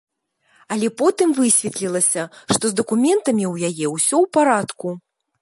Але 0.75 0.87
потым 1.01 1.35
высветлілася, 1.39 2.23
што 2.57 2.63
з 2.73 2.77
дакументамі 2.81 3.45
ў 3.53 3.71
яе 3.71 3.87
ўсё 3.95 4.13
ў 4.13 4.25
парадку. 4.41 4.87